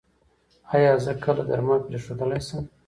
[0.75, 2.63] ایا زه کله درمل پریښودلی شم؟